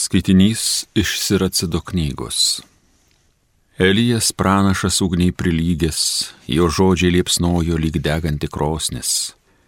Skaitinys 0.00 0.86
iš 0.94 1.20
Siracido 1.20 1.80
knygos. 1.80 2.62
Elijas 3.78 4.32
pranašas 4.32 5.00
ugniai 5.04 5.32
prilygęs, 5.32 6.00
jo 6.48 6.68
žodžiai 6.76 7.12
liepsnojo 7.16 7.76
lyg 7.76 7.98
deganti 8.00 8.48
krosnis. 8.48 9.10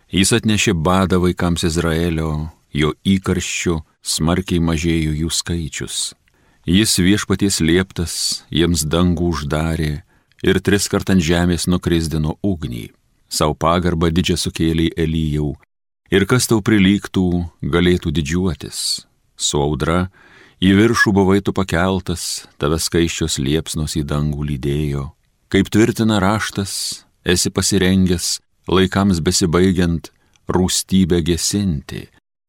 Jis 0.09 0.33
atnešė 0.39 0.73
badą 0.89 1.19
vaikams 1.27 1.67
Izraelio, 1.69 2.31
jo 2.73 2.95
įkarščių 3.05 3.77
smarkiai 4.15 4.65
mažėjo 4.71 5.13
jų 5.21 5.31
skaičius. 5.41 5.99
Jis 6.65 6.97
viešpaties 7.05 7.61
lieptas 7.61 8.17
jiems 8.49 8.89
dangų 8.89 9.29
uždarė 9.37 9.93
ir 10.49 10.65
tris 10.65 10.89
kart 10.89 11.13
ant 11.13 11.29
žemės 11.29 11.69
nukrisdino 11.69 12.39
ugnį. 12.41 12.89
Sau 13.29 13.53
pagarbą 13.53 14.09
didžią 14.09 14.41
sukėlė 14.47 14.95
Elyjau. 14.97 15.59
Ir 16.09 16.25
kas 16.25 16.49
tau 16.49 16.65
prilygtų, 16.65 17.29
galėtų 17.61 18.17
didžiuotis 18.17 18.85
su 19.37 19.61
audra, 19.61 20.07
į 20.63 20.75
viršų 20.79 21.13
buvai 21.17 21.41
tu 21.43 21.55
pakeltas, 21.57 22.47
tave 22.59 22.79
skaiščios 22.79 23.39
liepsnos 23.43 23.97
į 23.99 24.05
dangų 24.07 24.47
lydėjo. 24.53 25.11
Kaip 25.53 25.69
tvirtina 25.69 26.21
raštas, 26.23 27.05
esi 27.25 27.51
pasirengęs 27.53 28.39
laikams 28.71 29.21
besibaigiant 29.21 30.11
rūstybę 30.49 31.21
gesinti, 31.27 32.07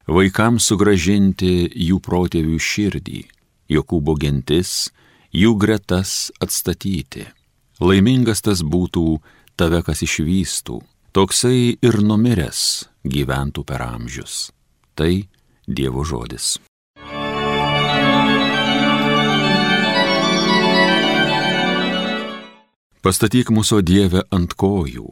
vaikams 0.07 0.70
sugražinti 0.70 1.70
jų 1.90 1.99
protėvių 2.04 2.59
širdį, 2.59 3.21
Jokūbo 3.73 4.13
gentis, 4.20 4.91
jų 5.34 5.55
gretas 5.57 6.31
atstatyti. 6.43 7.23
Laimingas 7.81 8.43
tas 8.45 8.62
būtų 8.62 9.05
tave, 9.57 9.79
kas 9.88 10.04
išvystų, 10.05 10.81
toksai 11.15 11.79
ir 11.81 11.99
numiręs 12.04 12.84
gyventų 13.07 13.65
per 13.65 13.85
amžius. 13.88 14.52
Tai 14.93 15.26
Dievo 15.63 16.04
žodis. 16.04 16.57
Pastatyk 23.04 23.49
mūsų 23.51 23.82
Dievę 23.84 24.21
ant 24.32 24.54
kojų, 24.55 25.09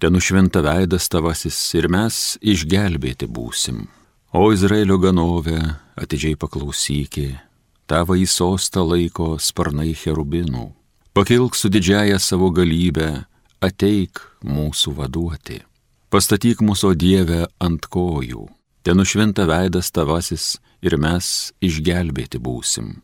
ten 0.00 0.14
nušventa 0.16 0.62
veidas 0.64 1.10
tavasis 1.12 1.58
ir 1.76 1.90
mes 1.92 2.38
išgelbėti 2.40 3.28
būsim. 3.28 3.82
O 4.32 4.46
Izraelio 4.54 4.96
ganovė, 5.02 5.58
atidžiai 5.92 6.38
paklausykė, 6.40 7.26
tavo 7.84 8.16
į 8.16 8.24
sostą 8.24 8.86
laiko 8.88 9.34
sparnai 9.36 9.92
cherubinų. 9.92 10.70
Pakilk 11.12 11.52
su 11.52 11.68
didžiaja 11.68 12.16
savo 12.16 12.48
galybė, 12.48 13.10
ateik 13.60 14.24
mūsų 14.40 14.96
vaduoti. 15.04 15.60
Pastatyk 16.08 16.64
mūsų 16.64 16.94
Dievę 16.96 17.42
ant 17.60 17.84
kojų, 17.84 18.48
ten 18.80 18.96
nušventa 18.96 19.44
veidas 19.44 19.92
tavasis 19.92 20.54
ir 20.80 20.96
mes 20.96 21.52
išgelbėti 21.60 22.40
būsim. 22.40 22.94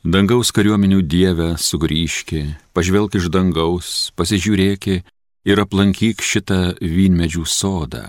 Dangaus 0.00 0.48
kariuomenių 0.56 1.02
Dieve 1.04 1.46
sugrįžki, 1.60 2.54
pažvelk 2.72 3.18
iš 3.18 3.26
dangaus, 3.28 4.08
pasižiūrėki 4.16 5.02
ir 5.44 5.60
aplankyk 5.60 6.24
šitą 6.24 6.72
vynmedžių 6.80 7.44
sodą, 7.44 8.06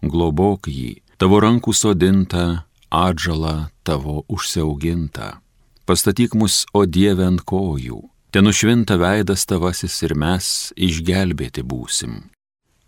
globok 0.00 0.64
jį, 0.72 1.02
tavo 1.20 1.42
rankų 1.44 1.74
sodintą, 1.76 2.64
atžalą 2.88 3.68
tavo 3.84 4.24
užsiaugintą. 4.32 5.36
Pastatyk 5.84 6.32
mus, 6.40 6.64
o 6.72 6.86
Dieve, 6.88 7.28
ant 7.28 7.44
kojų, 7.44 8.00
ten 8.32 8.48
nušvinta 8.48 8.96
veidas 8.96 9.44
tavasis 9.44 10.00
ir 10.08 10.16
mes 10.16 10.72
išgelbėti 10.72 11.60
būsim. 11.60 12.32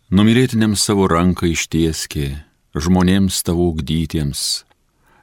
Numylėtiniams 0.08 0.88
savo 0.88 1.04
ranką 1.04 1.52
ištieski, 1.52 2.32
žmonėms 2.72 3.44
tavo 3.44 3.69
ugdytiems, 3.74 4.64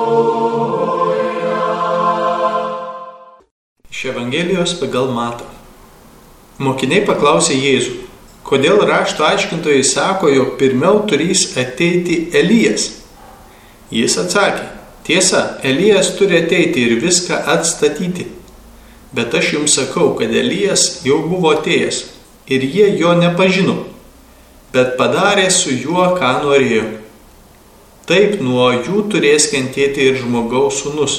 Iš 3.91 4.05
Evangelijos 4.13 4.77
pagal 4.79 5.11
matą. 5.11 5.51
Mokiniai 6.63 7.03
paklausė 7.05 7.59
Jėzų, 7.59 7.99
kodėl 8.47 8.79
rašto 8.87 9.27
aiškintojai 9.27 9.83
sako, 9.85 10.31
jog 10.31 10.55
pirmiau 10.63 11.03
turės 11.11 11.59
ateiti 11.59 12.31
Elijas. 12.33 13.03
Jis 13.91 14.15
atsakė, 14.23 14.71
tiesa, 15.05 15.59
Elijas 15.67 16.15
turi 16.17 16.39
ateiti 16.39 16.87
ir 16.87 17.01
viską 17.03 17.43
atstatyti. 17.59 18.36
Bet 19.15 19.35
aš 19.35 19.53
jums 19.55 19.77
sakau, 19.79 20.15
kad 20.19 20.33
Elijas 20.35 21.03
jau 21.07 21.21
buvo 21.29 21.53
atėjęs 21.55 22.03
ir 22.51 22.65
jie 22.67 22.89
jo 22.99 23.15
nepažino, 23.19 23.77
bet 24.75 24.97
padarė 24.99 25.47
su 25.51 25.75
juo, 25.75 26.13
ką 26.19 26.33
norėjo. 26.45 26.87
Taip 28.07 28.39
nuo 28.43 28.69
jų 28.75 29.07
turės 29.11 29.49
kentėti 29.51 30.05
ir 30.11 30.21
žmogaus 30.21 30.83
sunus. 30.85 31.17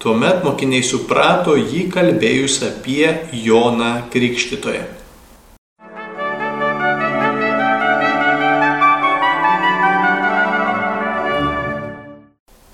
Tuomet 0.00 0.40
mokiniai 0.46 0.82
suprato 0.82 1.54
jį 1.58 1.84
kalbėjus 1.92 2.62
apie 2.66 3.06
Joną 3.36 4.08
Krikštytoją. 4.10 5.01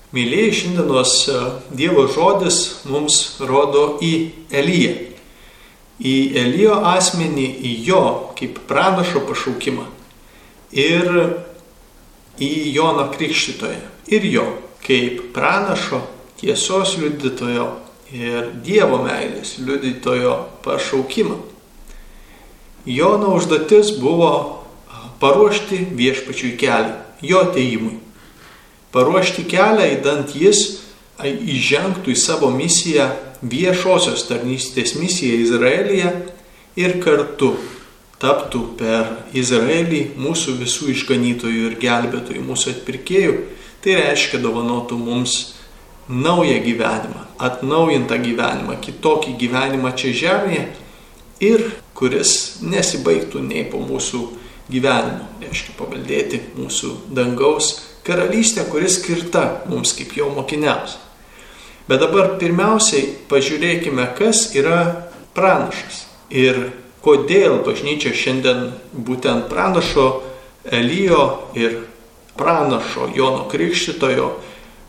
Mėlyje 0.09 0.53
šiandienos 0.57 1.11
e, 1.29 1.39
Dievo 1.77 2.07
žodis 2.09 2.55
mums 2.89 3.37
rodo 3.45 3.99
į 4.01 4.13
Eliją. 4.49 4.95
Į 6.01 6.13
Elijo 6.41 6.79
asmenį, 6.89 7.45
į 7.69 7.73
jo 7.85 8.01
kaip 8.39 8.57
pranašo 8.65 9.21
pašaukimą. 9.27 9.85
Ir 10.73 11.11
į 12.41 12.49
Jono 12.73 13.05
Krikščitoje. 13.13 13.83
Ir 14.09 14.25
jo 14.31 14.47
kaip 14.87 15.27
pranašo, 15.35 16.01
tiesos 16.41 16.95
liudytojo 16.97 17.69
ir 18.09 18.49
Dievo 18.65 19.03
meilės 19.05 19.59
liudytojo 19.61 20.35
pašaukimą. 20.65 21.37
Jono 22.89 23.35
užduotis 23.37 23.93
buvo 24.01 24.33
paruošti 25.21 25.83
viešpačiui 25.93 26.55
kelią, 26.57 26.95
jo 27.21 27.45
ateimui 27.45 27.99
paruošti 28.95 29.45
kelią, 29.49 29.87
įdant 29.97 30.35
jis 30.35 30.79
įžengtų 31.19 32.13
į 32.13 32.19
savo 32.19 32.49
misiją, 32.53 33.09
viešosios 33.41 34.25
tarnystės 34.27 34.95
misiją 34.99 35.39
Izraelyje 35.45 36.09
ir 36.79 36.97
kartu 37.03 37.53
taptų 38.19 38.63
per 38.79 39.13
Izraelį 39.37 40.01
mūsų 40.19 40.57
visų 40.59 40.89
išganytojų 40.95 41.69
ir 41.69 41.77
gelbėtojų, 41.79 42.43
mūsų 42.43 42.73
atpirkėjų. 42.75 43.37
Tai 43.79 43.95
reiškia 43.95 44.41
dovanotų 44.43 44.97
mums 44.99 45.37
naują 46.09 46.57
gyvenimą, 46.65 47.23
atnaujintą 47.39 48.17
gyvenimą, 48.19 48.75
kitokį 48.83 49.37
gyvenimą 49.39 49.93
čia 49.95 50.11
žemėje 50.11 50.65
ir 51.39 51.63
kuris 51.95 52.59
nesibaigtų 52.65 53.45
nei 53.45 53.63
po 53.71 53.79
mūsų 53.79 54.25
gyvenimo, 54.73 55.29
reiškia 55.39 55.77
paveldėti 55.79 56.41
mūsų 56.57 56.91
dangaus 57.15 57.71
karalystė, 58.07 58.65
kuri 58.71 58.89
skirta 58.89 59.63
mums 59.69 59.93
kaip 59.97 60.15
jo 60.17 60.29
mokiniams. 60.33 60.97
Bet 61.89 62.03
dabar 62.03 62.35
pirmiausiai 62.41 63.07
pažiūrėkime, 63.31 64.05
kas 64.17 64.51
yra 64.57 65.09
pranašas 65.33 66.03
ir 66.29 66.69
kodėl 67.01 67.63
bažnyčia 67.65 68.13
šiandien 68.13 68.69
būtent 68.93 69.47
pranašo 69.49 70.09
Elijo 70.69 71.49
ir 71.57 71.79
pranašo 72.37 73.09
Jono 73.15 73.47
Krikštitojo 73.49 74.29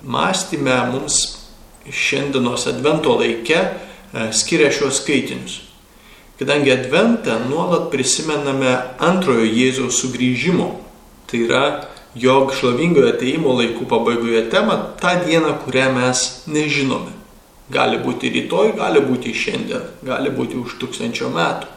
mąstymę 0.02 0.76
mums 0.92 1.38
šiandienos 1.88 2.66
advento 2.66 3.16
laike 3.16 3.58
e, 3.58 3.70
skiria 4.32 4.70
šios 4.72 5.00
skaitinius. 5.00 5.60
Kadangi 6.38 6.72
adventą 6.72 7.38
nuolat 7.48 7.90
prisimename 7.92 8.72
antrojo 8.98 9.44
Jėzaus 9.44 9.98
sugrįžimo, 10.00 10.68
tai 11.28 11.42
yra 11.44 11.64
jog 12.14 12.54
šlovingojo 12.54 13.12
ateimo 13.14 13.54
laikų 13.58 13.86
pabaigoje 13.90 14.42
tema 14.50 14.76
tą 15.00 15.14
dieną, 15.26 15.54
kurią 15.64 15.90
mes 15.94 16.24
nežinome. 16.50 17.12
Gali 17.70 18.00
būti 18.02 18.32
rytoj, 18.34 18.72
gali 18.78 19.02
būti 19.04 19.34
šiandien, 19.36 19.84
gali 20.02 20.32
būti 20.34 20.58
už 20.58 20.74
tūkstančio 20.80 21.30
metų. 21.30 21.68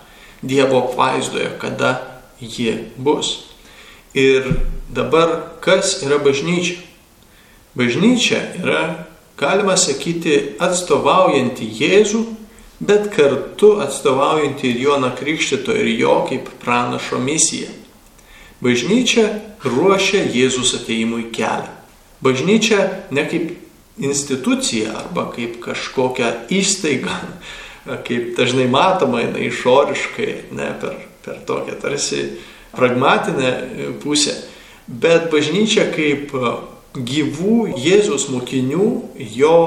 Dievo 0.42 0.80
apvaizdoje, 0.88 1.52
kada 1.62 2.00
ji 2.42 2.74
bus. 2.98 3.54
Ir 4.14 4.50
dabar 4.90 5.54
kas 5.62 6.02
yra 6.04 6.18
bažnyčia? 6.18 6.82
Bažnyčia 7.78 8.42
yra, 8.62 9.06
galima 9.38 9.78
sakyti, 9.78 10.58
atstovaujanti 10.62 11.66
Jėzų, 11.80 12.26
bet 12.82 13.08
kartu 13.14 13.80
atstovaujanti 13.82 14.70
ir 14.70 14.82
Joną 14.84 15.14
Krikštito 15.18 15.74
ir 15.78 15.94
jo 15.98 16.20
kaip 16.30 16.52
pranašo 16.62 17.22
misiją. 17.22 17.72
Bažnyčia 18.64 19.28
ruošia 19.66 20.24
Jėzus 20.32 20.74
ateimui 20.78 21.28
kelią. 21.36 21.72
Bažnyčia 22.24 22.86
ne 23.12 23.26
kaip 23.28 23.52
institucija 24.00 24.94
arba 25.04 25.28
kaip 25.34 25.60
kažkokia 25.64 26.32
įstaiga, 26.54 27.18
kaip 28.08 28.34
dažnai 28.38 28.70
matoma 28.72 29.26
jinai 29.26 29.50
išoriškai, 29.50 30.30
ne 30.56 30.72
per, 30.80 30.96
per 31.26 31.44
tokią 31.48 31.76
tarsi 31.82 32.24
pragmatinę 32.74 33.52
pusę, 34.04 34.38
bet 34.88 35.30
bažnyčia 35.34 35.90
kaip 35.94 36.32
gyvų 36.94 37.74
Jėzus 37.78 38.30
mokinių, 38.32 38.88
jo 39.36 39.60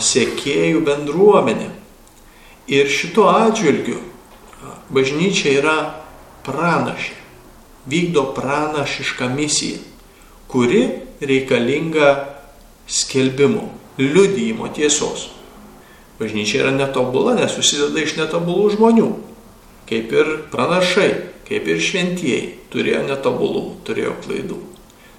sėkėjų 0.00 0.80
bendruomenė. 0.86 1.68
Ir 2.68 2.88
šituo 2.92 3.28
atžvilgiu 3.32 3.98
bažnyčia 4.92 5.54
yra 5.58 5.76
pranašė, 6.44 7.17
vykdo 7.88 8.32
pranašišką 8.36 9.28
misiją, 9.34 9.80
kuri 10.48 10.82
reikalinga 11.20 12.10
skelbimo, 12.88 13.68
liudyjimo 13.98 14.68
tiesos. 14.72 15.28
Bažnyčia 16.18 16.64
yra 16.64 16.72
netobula, 16.74 17.36
nes 17.38 17.52
susideda 17.54 18.02
iš 18.02 18.16
netobulų 18.18 18.72
žmonių. 18.74 19.08
Kaip 19.88 20.12
ir 20.12 20.32
pranašai, 20.52 21.10
kaip 21.48 21.68
ir 21.68 21.78
šventieji 21.80 22.48
turėjo 22.72 23.04
netobulų, 23.08 23.62
turėjo 23.86 24.16
klaidų. 24.24 24.58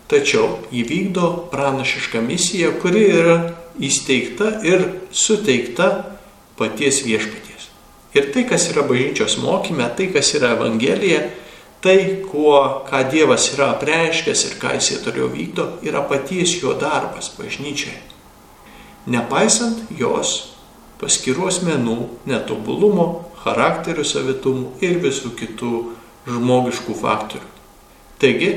Tačiau 0.09 0.57
įvykdo 0.73 1.51
pranašišką 1.53 2.21
misiją, 2.25 2.73
kuri 2.81 3.05
yra 3.13 3.37
įsteigta 3.79 4.57
ir 4.65 4.85
suteikta 5.13 5.89
paties 6.59 7.03
viešpaties. 7.05 7.69
Ir 8.17 8.31
tai, 8.33 8.43
kas 8.49 8.65
yra 8.71 8.83
bažnyčios 8.89 9.37
mokyme, 9.39 9.85
tai, 9.95 10.09
kas 10.13 10.33
yra 10.35 10.55
Evangelija, 10.57 11.27
Tai, 11.81 12.25
kuo, 12.27 12.83
ką 12.89 13.05
Dievas 13.07 13.53
yra 13.53 13.69
apreiškęs 13.71 14.41
ir 14.49 14.55
ką 14.59 14.73
jisai 14.75 14.99
toliau 15.05 15.29
vykdo, 15.31 15.77
yra 15.87 16.01
paties 16.03 16.57
jo 16.59 16.73
darbas 16.75 17.31
bažnyčiai. 17.37 17.95
Nepaisant 19.07 19.85
jos 19.95 20.57
paskirų 20.99 21.47
asmenų 21.47 21.95
netobulumo, 22.27 23.05
charakterių 23.45 24.03
savitumų 24.03 24.73
ir 24.83 24.99
visų 24.99 25.31
kitų 25.39 25.71
žmogiškų 26.27 26.95
faktorių. 26.99 27.47
Taigi, 28.19 28.49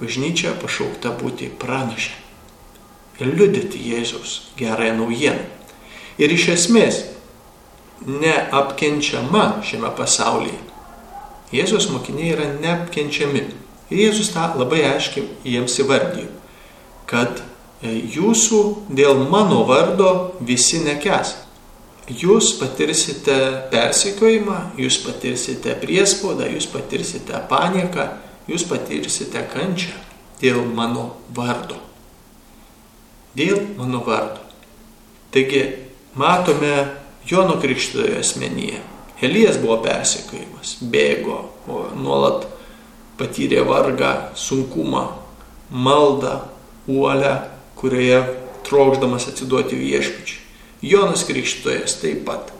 bažnyčia 0.00 0.56
pašaukta 0.58 1.14
būti 1.14 1.52
pranašė 1.62 2.16
ir 3.22 3.30
liudyti 3.38 3.78
Jėzaus 3.92 4.50
gerąją 4.58 4.96
naujieną. 4.98 5.46
Ir 6.18 6.34
iš 6.34 6.48
esmės 6.56 7.04
neapkenčiama 8.02 9.60
šiame 9.62 9.94
pasaulyje 9.94 10.67
Jėzus 11.54 11.88
mokiniai 11.88 12.34
yra 12.34 12.46
neapkenčiami. 12.60 13.44
Ir 13.88 14.00
Jėzus 14.02 14.32
tą 14.34 14.50
labai 14.60 14.82
aiškiai 14.90 15.24
jiems 15.48 15.78
įvardijo, 15.80 16.28
kad 17.08 17.40
e, 17.40 17.94
jūsų 18.16 18.60
dėl 18.92 19.22
mano 19.32 19.62
vardo 19.68 20.10
visi 20.44 20.82
nekes. 20.84 21.38
Jūs 22.08 22.54
patirsite 22.60 23.36
persekiojimą, 23.72 24.58
jūs 24.80 25.00
patirsite 25.04 25.74
priespaudą, 25.80 26.48
jūs 26.52 26.68
patirsite 26.72 27.40
panieką, 27.48 28.06
jūs 28.48 28.64
patirsite 28.68 29.44
kančią 29.52 29.96
dėl 30.40 30.62
mano 30.76 31.10
vardo. 31.36 31.80
Dėl 33.36 33.60
mano 33.76 34.02
vardo. 34.04 34.44
Taigi 35.32 35.64
matome 36.16 36.74
Jono 37.28 37.56
Krikštojo 37.60 38.20
asmenyje 38.20 38.80
Elijas 39.22 39.58
buvo 39.58 39.80
persekiojimas, 39.82 40.76
bėgo, 40.92 41.40
nuolat 41.98 42.46
patyrė 43.18 43.64
vargą, 43.66 44.12
sunkumą, 44.38 45.08
maldą, 45.74 46.36
uolę, 46.86 47.32
kurioje 47.78 48.20
trokšdamas 48.68 49.28
atsiduoti 49.32 49.78
viešpačiui. 49.80 50.44
Jonas 50.86 51.24
Krikštojas 51.26 51.98
taip 51.98 52.22
pat. 52.28 52.52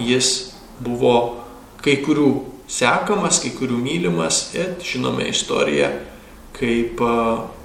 Jis 0.00 0.52
buvo 0.80 1.40
kai 1.80 1.96
kurių 2.04 2.28
sekamas, 2.70 3.40
kai 3.40 3.54
kurių 3.56 3.78
mylimas 3.80 4.50
ir 4.56 4.74
žinome 4.84 5.30
istoriją, 5.32 5.88
kaip 6.56 7.00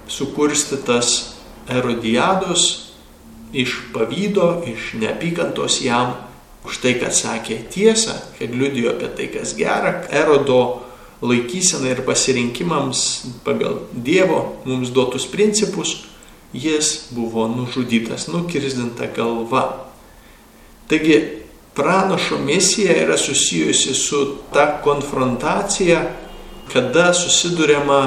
sukurstytas 0.07 1.35
erodijados 1.67 2.93
iš 3.55 3.75
pavydo, 3.93 4.63
iš 4.67 4.93
neapykantos 4.99 5.81
jam 5.83 6.15
už 6.65 6.81
tai, 6.81 6.95
kad 6.99 7.13
sakė 7.13 7.59
tiesą, 7.71 8.15
kad 8.39 8.53
liudijo 8.53 8.95
apie 8.95 9.09
tai, 9.17 9.29
kas 9.33 9.53
gera. 9.57 10.01
Erodo 10.09 10.81
laikysena 11.25 11.93
ir 11.93 12.03
pasirinkimams 12.05 13.01
pagal 13.45 13.85
Dievo 13.93 14.57
mums 14.65 14.91
duotus 14.93 15.27
principus, 15.29 16.05
jis 16.53 17.09
buvo 17.15 17.47
nužudytas, 17.51 18.27
nukirzdinta 18.33 19.09
galva. 19.15 19.85
Taigi 20.89 21.19
pranašo 21.75 22.37
misija 22.37 22.95
yra 23.03 23.17
susijusi 23.17 23.93
su 23.93 24.21
ta 24.53 24.79
konfrontacija, 24.83 26.01
kada 26.73 27.11
susidurėma 27.13 27.99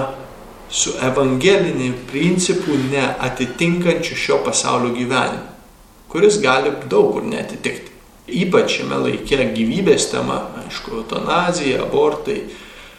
su 0.70 0.92
evangeliniu 1.02 1.94
principu 2.10 2.74
neatitinkančiu 2.90 4.16
šio 4.16 4.40
pasaulio 4.44 4.90
gyvenimu, 4.94 5.46
kuris 6.08 6.40
gali 6.42 6.72
daug 6.90 7.12
kur 7.12 7.24
netitikti 7.24 7.97
ypač 8.28 8.78
šiame 8.78 8.98
laike 9.06 9.38
gyvybės 9.54 10.10
tema, 10.12 10.40
aišku, 10.64 11.00
eutanazija, 11.00 11.82
abortai, 11.84 12.42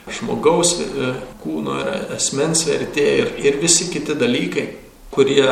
žmogaus 0.09 0.75
e, 0.81 1.11
kūno 1.43 1.75
ir 1.81 2.15
asmens 2.15 2.65
vertė 2.67 3.05
ir, 3.21 3.33
ir 3.43 3.59
visi 3.61 3.89
kiti 3.93 4.15
dalykai, 4.17 4.65
kurie 5.13 5.45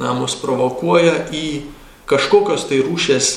na, 0.00 0.12
mus 0.16 0.36
provokuoja 0.40 1.28
į 1.32 1.46
kažkokios 2.10 2.66
tai 2.68 2.82
rūšės 2.84 3.32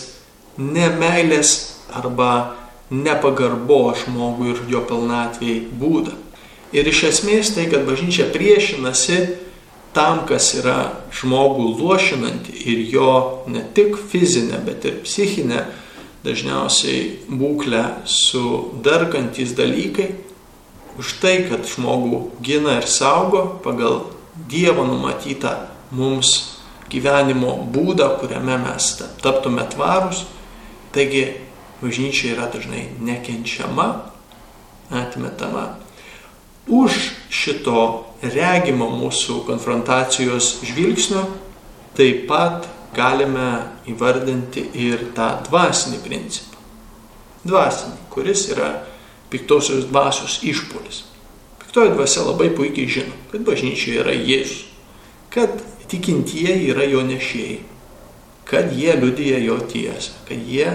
nemailės 0.59 1.55
arba 1.95 2.55
nepagarbo 2.91 3.95
žmogui 3.97 4.53
ir 4.53 4.61
jo 4.69 4.83
pilnatvėjai 4.87 5.63
būdą. 5.79 6.13
Ir 6.75 6.87
iš 6.89 7.05
esmės 7.11 7.53
tai, 7.55 7.67
kad 7.71 7.85
bažnyčia 7.87 8.27
priešinasi 8.33 9.19
tam, 9.95 10.25
kas 10.27 10.51
yra 10.59 10.91
žmogų 11.15 11.69
luošinanti 11.79 12.55
ir 12.67 12.83
jo 12.91 13.11
ne 13.47 13.63
tik 13.75 13.95
fizinė, 14.11 14.59
bet 14.65 14.85
ir 14.87 14.99
psichinė 15.05 15.63
dažniausiai 16.25 17.27
būklę 17.29 17.83
sudarkantis 18.09 19.53
dalykai, 19.57 20.09
už 20.99 21.17
tai, 21.21 21.37
kad 21.49 21.67
žmogų 21.67 22.19
gina 22.43 22.79
ir 22.79 22.89
saugo 22.89 23.59
pagal 23.63 24.05
Dievo 24.35 24.83
numatytą 24.83 25.53
mums 25.95 26.59
gyvenimo 26.91 27.53
būdą, 27.71 28.17
kuriame 28.19 28.57
mes 28.59 28.89
taptume 29.23 29.63
tvarus. 29.71 30.25
Taigi 30.91 31.37
bažnyčia 31.79 32.33
yra 32.33 32.49
dažnai 32.51 32.89
nekenčiama, 32.99 33.87
atmetama. 34.91 35.65
Už 36.67 37.13
šito 37.29 38.11
regimo 38.23 38.89
mūsų 38.91 39.43
konfrontacijos 39.47 40.55
žvilgsnio 40.65 41.23
taip 41.95 42.25
pat 42.27 42.67
galime 42.95 43.49
įvardinti 43.91 44.69
ir 44.85 45.09
tą 45.17 45.29
dvasinį 45.49 46.01
principą. 46.05 46.61
Dvasinį, 47.45 47.97
kuris 48.13 48.47
yra 48.53 48.71
piktosios 49.29 49.85
dvasios 49.89 50.39
išpolis. 50.43 51.03
Piktoji 51.61 51.93
dvasia 51.93 52.25
labai 52.25 52.49
puikiai 52.55 52.89
žino, 52.89 53.15
kad 53.31 53.45
bažnyčioje 53.45 54.01
yra 54.01 54.15
Jėzus, 54.15 54.65
kad 55.33 55.59
tikintieji 55.91 56.71
yra 56.71 56.87
jo 56.87 57.03
nešėjai, 57.05 57.59
kad 58.47 58.71
jie 58.73 58.95
liudyja 59.01 59.41
jo 59.43 59.59
tiesą, 59.69 60.15
kad 60.29 60.39
jie 60.39 60.69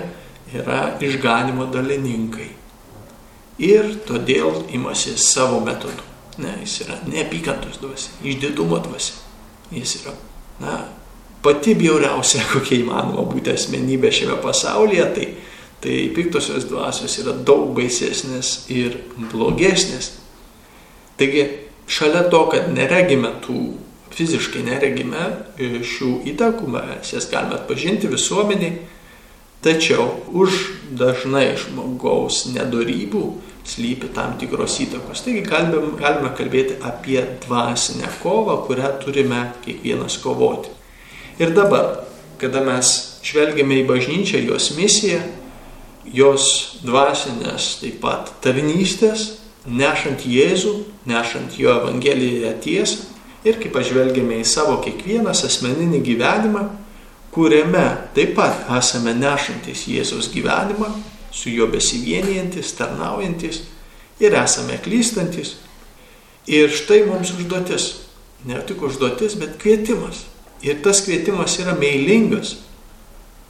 yra 0.54 0.80
išganimo 1.02 1.66
dalininkai. 1.72 2.50
Ir 3.60 3.90
todėl 4.08 4.64
imasi 4.72 5.16
savo 5.20 5.60
metodų. 5.64 6.06
Ne, 6.40 6.54
jis 6.62 6.78
yra 6.86 6.96
neapykantos 7.04 7.80
dvasia, 7.82 8.14
išdidumo 8.24 8.78
dvasia. 8.80 9.18
Jis 9.74 9.98
yra, 10.00 10.14
na, 10.62 10.76
pati 11.42 11.74
bjauriausia, 11.78 12.44
kokia 12.52 12.80
įmanoma 12.82 13.26
būti 13.30 13.54
asmenybė 13.54 14.12
šiame 14.14 14.38
pasaulyje, 14.42 15.06
tai, 15.16 15.28
tai 15.84 15.98
piktosios 16.16 16.68
dvasios 16.70 17.18
yra 17.22 17.34
daug 17.34 17.72
baisesnės 17.76 18.66
ir 18.72 19.00
blogesnės. 19.32 20.14
Taigi, 21.20 21.46
šalia 21.90 22.24
to, 22.32 22.46
kad 22.52 22.70
neregime 22.72 23.34
tų 23.44 23.60
fiziškai 24.14 24.64
neregime 24.66 25.26
šių 25.86 26.14
įtakų, 26.32 26.70
mes 26.74 27.12
jas 27.14 27.28
galime 27.30 27.56
atpažinti 27.60 28.10
visuomeniai, 28.10 28.80
tačiau 29.64 30.08
už 30.34 30.56
dažnai 30.98 31.52
žmogaus 31.60 32.46
nedarybių 32.50 33.22
slypi 33.70 34.10
tam 34.16 34.34
tikros 34.40 34.78
įtakos. 34.82 35.22
Taigi 35.24 35.44
galime, 35.46 35.94
galime 36.00 36.32
kalbėti 36.36 36.80
apie 36.86 37.20
dvasinę 37.44 38.10
kovą, 38.22 38.62
kurią 38.66 38.94
turime 39.04 39.44
kiekvienas 39.64 40.18
kovoti. 40.24 40.79
Ir 41.40 41.54
dabar, 41.56 42.02
kada 42.36 42.60
mes 42.60 42.88
žvelgiame 43.24 43.80
į 43.80 43.86
bažnyčią, 43.88 44.42
jos 44.44 44.74
misiją, 44.76 45.22
jos 46.04 46.46
dvasinės 46.84 47.76
taip 47.80 48.00
pat 48.02 48.32
tarnystės, 48.44 49.38
nešant 49.64 50.26
Jėzų, 50.28 50.74
nešant 51.08 51.56
jo 51.60 51.72
Evangeliją 51.80 52.52
tiesą 52.60 53.06
ir 53.48 53.56
kaip 53.60 53.72
pažvelgiame 53.72 54.40
į 54.42 54.48
savo 54.48 54.78
kiekvienas 54.84 55.44
asmeninį 55.48 56.02
gyvenimą, 56.04 56.66
kuriame 57.32 57.86
taip 58.16 58.34
pat 58.36 58.68
esame 58.76 59.14
nešantis 59.16 59.86
Jėzaus 59.88 60.28
gyvenimą, 60.34 60.90
su 61.32 61.52
juo 61.52 61.70
besivienijantis, 61.70 62.74
tarnaujantis 62.76 63.62
ir 64.20 64.36
esame 64.36 64.76
klystantis. 64.84 65.54
Ir 66.50 66.68
štai 66.74 67.04
mums 67.06 67.32
užduotis. 67.36 67.88
Ne 68.48 68.60
tik 68.66 68.82
užduotis, 68.82 69.36
bet 69.40 69.56
kvietimas. 69.60 70.24
Ir 70.62 70.82
tas 70.84 71.00
kvietimas 71.04 71.56
yra 71.62 71.76
meilingas. 71.78 72.56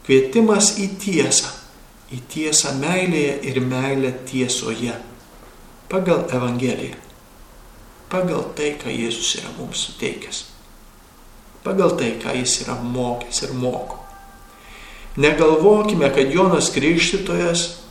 Kvietimas 0.06 0.76
į 0.78 0.90
tiesą. 1.02 1.50
Į 2.10 2.20
tiesą 2.30 2.74
meilėje 2.78 3.36
ir 3.50 3.60
meilę 3.62 4.12
tiesoje. 4.26 4.94
Pagal 5.90 6.26
Evangeliją. 6.30 6.98
Pagal 8.10 8.48
tai, 8.58 8.74
ką 8.78 8.90
Jėzus 8.90 9.36
yra 9.38 9.50
mums 9.58 9.84
suteikęs. 9.86 10.44
Pagal 11.62 11.94
tai, 11.98 12.16
ką 12.18 12.34
Jis 12.34 12.56
yra 12.64 12.74
mokęs 12.82 13.44
ir 13.46 13.52
moko. 13.54 14.00
Negalvokime, 15.20 16.08
kad 16.14 16.32
Jonas 16.34 16.70
Krikštytojas 16.74 17.82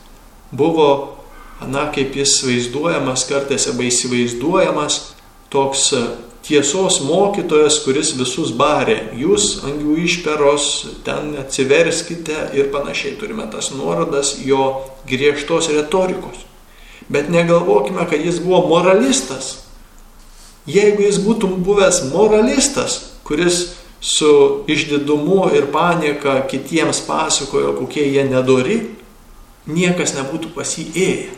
buvo, 0.50 1.16
na, 1.60 1.86
kaip 1.92 2.16
jis 2.16 2.38
vaizduojamas, 2.44 3.26
kartais 3.28 3.68
arba 3.68 3.84
įsivaizduojamas, 3.88 4.98
toks 5.52 5.90
tiesos 6.46 7.00
mokytojas, 7.04 7.80
kuris 7.84 8.12
visus 8.18 8.52
barė. 8.56 8.98
Jūs, 9.20 9.60
angių 9.66 9.96
išperos, 10.04 10.68
ten 11.06 11.34
atsiverskite 11.40 12.50
ir 12.56 12.70
panašiai 12.74 13.16
turime 13.20 13.46
tas 13.52 13.70
nuorodas 13.74 14.36
jo 14.44 14.86
griežtos 15.08 15.70
retorikos. 15.74 16.46
Bet 17.10 17.30
negalvokime, 17.30 18.06
kad 18.10 18.22
jis 18.22 18.38
buvo 18.42 18.62
moralistas. 18.70 19.66
Jeigu 20.70 21.02
jis 21.02 21.18
būtų 21.24 21.48
buvęs 21.64 22.04
moralistas, 22.12 23.00
kuris 23.26 23.80
su 24.00 24.64
išdidumu 24.70 25.50
ir 25.56 25.68
panieka 25.72 26.40
kitiems 26.48 27.02
pasakojo, 27.08 27.74
kokie 27.80 28.06
jie 28.06 28.24
nedori, 28.28 28.78
niekas 29.68 30.14
nebūtų 30.16 30.52
pasiėję. 30.54 31.36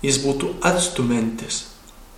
Jis 0.00 0.16
būtų 0.22 0.54
atstumantis. 0.64 1.66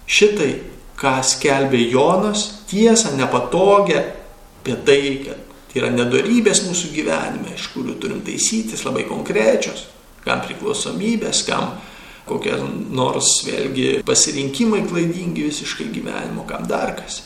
Šitai, 0.06 0.60
ką 1.02 1.18
skelbė 1.26 1.80
Jonas, 1.90 2.46
tiesą 2.70 3.16
nepatogią 3.18 4.02
apie 4.62 4.76
tai, 4.86 5.00
kad 5.24 5.74
yra 5.78 5.90
nedorybės 5.90 6.62
mūsų 6.68 6.92
gyvenime, 6.94 7.56
iš 7.56 7.72
kurių 7.74 7.96
turim 7.98 8.20
taisytis 8.22 8.84
labai 8.86 9.02
konkrečios, 9.08 9.88
kam 10.22 10.44
priklausomybės, 10.46 11.42
kam 11.48 11.72
kokie 12.28 12.54
nors 12.94 13.40
vėlgi 13.48 14.04
pasirinkimai 14.06 14.84
klaidingi 14.86 15.48
visiškai 15.48 15.88
gyvenimo, 15.90 16.46
kam 16.46 16.68
dar 16.70 16.94
kas. 17.00 17.24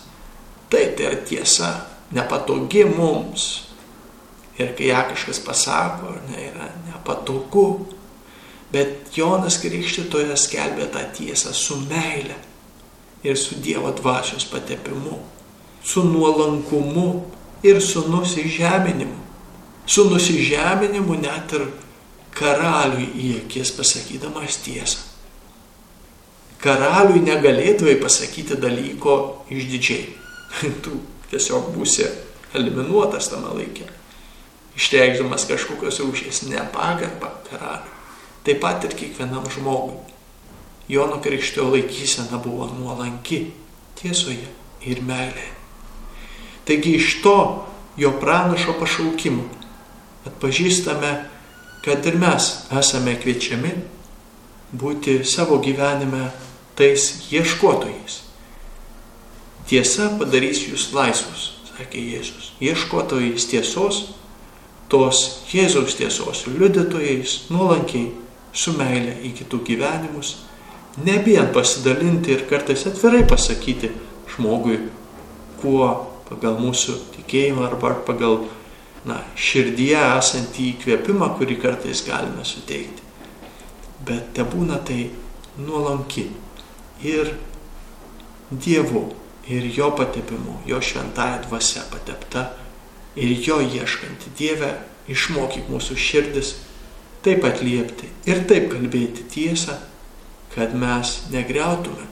Taip, 0.73 0.97
tai 0.97 1.11
yra 1.11 1.21
tiesa, 1.29 1.71
nepatogi 2.17 2.87
mums. 2.89 3.51
Ir 4.57 4.73
kai 4.79 4.89
ją 4.89 5.05
kažkas 5.11 5.43
pasako, 5.45 6.15
ne, 6.31 6.49
yra 6.49 6.71
nepatogu. 6.89 7.67
Bet 8.73 9.13
Jonas 9.15 9.61
Krikštytojas 9.61 10.49
skelbė 10.49 10.89
tą 10.95 11.05
tiesą 11.15 11.53
su 11.55 11.77
meile 11.85 12.41
ir 13.27 13.39
su 13.39 13.59
Dievo 13.63 13.91
dvasios 13.91 14.45
patepimu, 14.45 15.19
su 15.85 16.05
nuolankumu 16.05 17.25
ir 17.63 17.83
su 17.83 18.09
nusižeminimu. 18.09 19.19
Su 19.87 20.11
nusižeminimu 20.11 21.15
net 21.23 21.53
ir 21.59 21.67
karaliui 22.37 23.11
į 23.15 23.29
akis 23.43 23.73
pasakydamas 23.77 24.61
tiesą. 24.65 25.03
Karaliui 26.63 27.23
negalėtumai 27.23 27.99
pasakyti 28.01 28.59
dalyko 28.59 29.17
išdidžiai. 29.53 30.09
tu 30.85 30.99
tiesiog 31.31 31.71
būsi 31.75 32.07
eliminuotas 32.57 33.29
tame 33.31 33.53
laikė, 33.59 33.87
išreikšdamas 34.79 35.47
kažkokios 35.51 36.01
rūšies 36.05 36.45
nepagarbą 36.51 37.33
karaliui. 37.51 37.95
Taip 38.47 38.61
pat 38.63 38.85
ir 38.87 38.95
kiekvienam 38.95 39.47
žmogui. 39.51 39.99
Jono 40.89 41.21
Krikštio 41.23 41.71
laikysena 41.73 42.39
buvo 42.45 42.69
nuolanki 42.79 43.47
tiesoje 43.99 44.49
ir 44.87 45.03
meilėje. 45.03 45.55
Taigi 46.67 46.97
iš 46.99 47.21
to 47.23 47.39
jo 47.97 48.13
pranašo 48.21 48.75
pašaukimo 48.81 49.47
atpažįstame, 50.27 51.13
kad 51.85 52.07
ir 52.07 52.19
mes 52.19 52.53
esame 52.75 53.15
kviečiami 53.23 53.73
būti 54.75 55.21
savo 55.25 55.59
gyvenime 55.63 56.31
tais 56.79 57.31
ieškotojais, 57.31 58.27
Tiesa 59.67 60.13
padarys 60.15 60.61
jūs 60.63 60.93
laisvus, 60.95 61.57
sakė 61.67 61.99
Jėzus. 61.99 62.53
Ieškotojais 62.63 63.49
tiesos, 63.51 63.97
tos 64.87 65.23
Jėzaus 65.51 65.97
tiesos 65.99 66.45
liudytojais, 66.47 67.49
nuolankiai, 67.51 68.13
su 68.55 68.77
meilė 68.79 69.17
į 69.27 69.33
kitų 69.41 69.59
gyvenimus, 69.67 70.37
nebijant 71.05 71.53
pasidalinti 71.53 72.33
ir 72.33 72.47
kartais 72.49 72.87
atvirai 72.89 73.25
pasakyti 73.29 73.91
žmogui, 74.35 74.79
kuo 75.61 75.89
pagal 76.29 76.59
mūsų 76.61 76.97
tikėjimą 77.17 77.67
arba 77.69 77.95
pagal 78.07 78.47
na, 79.07 79.21
širdyje 79.39 79.99
esantį 80.17 80.71
įkvėpimą, 80.73 81.31
kurį 81.39 81.59
kartais 81.63 82.03
galime 82.07 82.45
suteikti. 82.45 83.05
Bet 84.07 84.33
te 84.37 84.45
būna 84.47 84.81
tai 84.87 85.11
nuolanki 85.59 86.29
ir 87.07 87.35
Dievu 88.47 89.09
ir 89.51 89.65
jo 89.75 89.89
patepimu, 89.99 90.61
jo 90.67 90.79
šventąją 90.79 91.41
dvasia 91.49 91.83
patepta 91.91 92.45
ir 93.19 93.33
jo 93.43 93.59
ieškanti 93.59 94.31
Dieve, 94.39 94.71
išmokyk 95.11 95.67
mūsų 95.71 95.97
širdis 95.99 96.53
taip 97.27 97.43
atliepti 97.47 98.11
ir 98.31 98.45
taip 98.47 98.69
kalbėti 98.71 99.27
tiesą, 99.31 99.79
kad 100.57 100.75
mes 100.77 101.19
negriautume, 101.33 102.07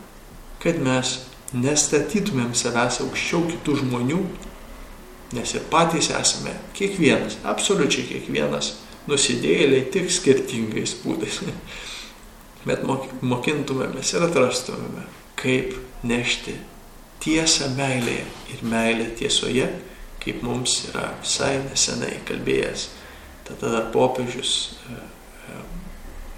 kad 0.62 0.80
mes 0.84 1.16
nestatytumėm 1.54 2.52
savęs 2.56 3.00
aukščiau 3.04 3.44
kitų 3.52 3.78
žmonių, 3.82 4.20
nes 5.34 5.54
ir 5.56 5.64
patys 5.72 6.10
esame 6.14 6.54
kiekvienas, 6.76 7.38
absoliučiai 7.48 8.06
kiekvienas 8.10 8.74
nusidėjėliai 9.10 9.88
tik 9.94 10.12
skirtingais 10.12 10.96
būdais. 11.02 11.40
Bet 12.68 12.84
mokintumėmės 12.84 14.14
ir 14.14 14.24
atrastumėme, 14.24 15.04
kaip 15.40 15.74
nešti 16.06 16.54
tiesą 17.24 17.70
meilėje 17.76 18.24
ir 18.54 18.62
meilė 18.68 19.10
tiesoje, 19.18 19.66
kaip 20.24 20.40
mums 20.44 20.86
yra 20.88 21.10
visai 21.20 21.58
nesenai 21.66 22.16
kalbėjęs 22.28 22.88
tada 23.44 23.82
popiežius 23.92 24.80
e, 24.88 24.96
e, 25.52 25.58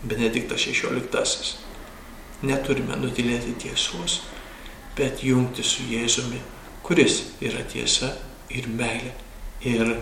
Benediktas 0.06 0.66
XVI. 0.66 1.65
Neturime 2.44 2.98
nutilėti 3.00 3.54
tiesos, 3.62 4.20
bet 4.96 5.22
jungti 5.24 5.64
su 5.64 5.86
Jėzumi, 5.88 6.40
kuris 6.84 7.22
yra 7.40 7.62
tiesa 7.64 8.12
ir 8.52 8.68
meilė. 8.68 9.14
Ir 9.64 9.94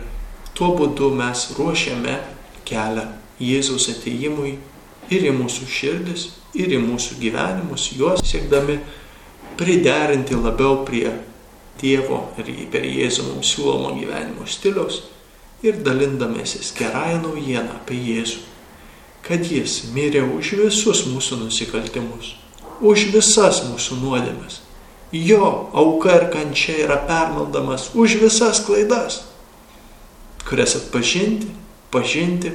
tuo 0.54 0.72
būdu 0.78 1.12
mes 1.14 1.46
ruošiame 1.58 2.16
kelią 2.66 3.06
Jėzaus 3.42 3.86
ateimui 3.92 4.56
ir 5.14 5.28
į 5.30 5.32
mūsų 5.36 5.68
širdis, 5.70 6.26
ir 6.58 6.74
į 6.74 6.80
mūsų 6.82 7.18
gyvenimus, 7.22 7.90
juos 7.98 8.22
siekdami 8.26 8.78
priderinti 9.58 10.38
labiau 10.38 10.82
prie 10.86 11.10
Dievo 11.80 12.20
ir 12.38 12.50
per 12.70 12.86
Jėzų 12.86 13.24
mums 13.32 13.50
siūlomo 13.50 13.96
gyvenimo 13.98 14.46
stiliaus 14.46 15.00
ir 15.66 15.80
dalindamėsis 15.82 16.70
gerąją 16.78 17.18
naujieną 17.24 17.80
apie 17.80 17.98
Jėzų, 17.98 18.42
kad 19.24 19.44
Jis 19.48 19.80
mirė 19.94 20.22
už 20.36 20.54
visus 20.60 21.04
mūsų 21.08 21.40
nusikaltimus, 21.44 22.34
už 22.84 23.08
visas 23.14 23.62
mūsų 23.68 24.00
nuodėmes. 24.02 24.60
Jo 25.14 25.70
auka 25.72 26.16
ir 26.18 26.28
kančia 26.32 26.74
yra 26.84 26.98
permaldamas 27.08 27.92
už 27.94 28.18
visas 28.22 28.60
klaidas, 28.66 29.22
kurias 30.44 30.74
atpažinti, 30.80 31.46
pažinti, 31.94 32.50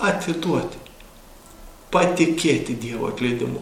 atiduoti, 0.00 0.80
patikėti 1.92 2.78
Dievo 2.80 3.10
atleidimu 3.12 3.60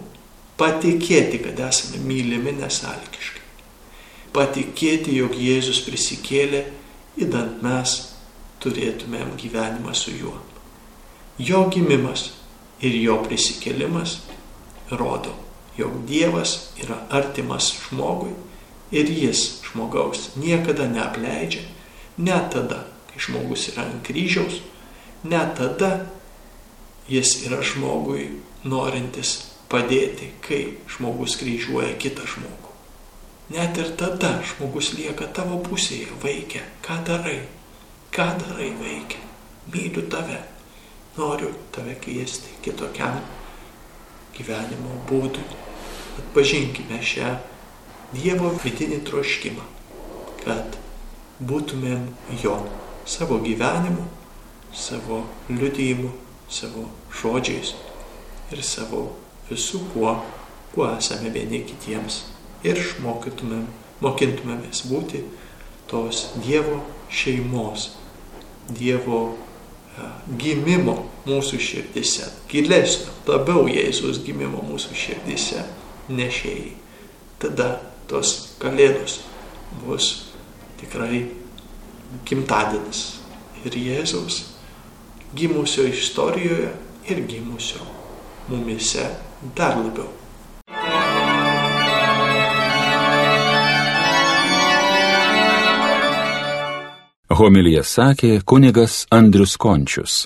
patikėti, 0.58 1.40
kad 1.44 1.60
esame 1.68 2.02
mylimi 2.04 2.56
nesalgiškai. 2.58 3.44
patikėti, 4.34 5.14
jog 5.16 5.32
Jėzus 5.34 5.80
prisikėlė, 5.86 6.60
įdant 7.18 7.62
mes 7.64 7.94
turėtumėm 8.62 9.32
gyvenimą 9.40 9.94
su 9.96 10.12
juo. 10.14 10.34
Jo 11.38 11.68
gimimas 11.70 12.32
ir 12.82 12.96
jo 12.98 13.20
prisikėlimas 13.22 14.16
rodo, 14.90 15.34
jog 15.78 16.00
Dievas 16.08 16.72
yra 16.82 16.96
artimas 17.14 17.70
žmogui 17.84 18.32
ir 18.90 19.10
jis 19.12 19.60
žmogaus 19.68 20.32
niekada 20.34 20.88
neapleidžia, 20.90 21.62
net 22.18 22.50
tada, 22.54 22.84
kai 23.10 23.22
žmogus 23.22 23.68
yra 23.72 23.86
ant 23.86 24.02
kryžiaus, 24.06 24.58
net 25.22 25.54
tada 25.60 26.08
jis 27.08 27.36
yra 27.46 27.60
žmogui 27.62 28.26
norintis 28.66 29.36
padėti, 29.70 30.32
kai 30.42 30.62
žmogus 30.90 31.38
kryžiuoja 31.38 31.94
kitą 32.02 32.26
žmogų. 32.26 32.74
Net 33.54 33.78
ir 33.80 33.94
tada 33.96 34.40
žmogus 34.44 34.92
lieka 34.98 35.30
tavo 35.32 35.62
pusėje, 35.64 36.10
vaikia, 36.20 36.66
ką 36.84 36.98
darai, 37.06 37.40
ką 38.12 38.32
darai, 38.42 38.72
vaikia, 38.82 39.22
myliu 39.72 40.04
tave, 40.10 40.42
noriu 41.16 41.54
tave 41.74 41.96
kviesti 42.02 42.58
kitokiam 42.62 43.20
gyvenimo 44.36 45.00
būdui. 45.08 45.46
Atpažinkime 46.18 47.00
šią 47.02 47.36
Dievo 48.08 48.48
vidinį 48.62 49.02
troškimą, 49.04 49.64
kad 50.40 50.78
būtumėm 51.44 52.06
jo 52.40 52.54
savo 53.04 53.36
gyvenimu, 53.44 54.06
savo 54.72 55.18
liudijimu, 55.50 56.14
savo 56.48 56.86
žodžiais 57.12 57.74
ir 58.48 58.62
savo 58.64 59.02
visų 59.50 59.82
kuo, 59.92 60.14
kuo 60.72 60.88
esame 60.94 61.28
vieni 61.34 61.60
kitiems. 61.68 62.22
Ir 62.64 62.80
išmokytumėm, 62.80 63.66
mokintumėmės 64.02 64.86
būti 64.88 65.22
tos 65.90 66.30
Dievo 66.40 66.80
šeimos, 67.12 67.90
Dievo 68.72 69.20
gimimo 70.40 70.96
mūsų 71.28 71.60
širdise, 71.62 72.28
gilesnio, 72.50 73.12
labiau 73.28 73.66
Jėzus 73.70 74.22
gimimo 74.24 74.62
mūsų 74.66 74.96
širdise 74.96 75.64
nešėjai. 76.08 76.72
Tada 77.42 77.68
tos 78.10 78.54
kalėdos 78.62 79.20
bus 79.84 80.10
tikrai 80.80 81.26
gimtadienis 82.28 83.02
ir 83.64 83.76
Jėzaus 83.76 84.42
gimusio 85.36 85.84
istorijoje 85.88 86.72
ir 87.08 87.24
gimusio 87.28 87.84
mumise 88.48 89.04
dar 89.56 89.76
labiau. 89.76 90.08
Homilija 97.38 97.84
sakė 97.86 98.40
kunigas 98.42 99.04
Andrius 99.14 99.52
Končius. 99.62 100.24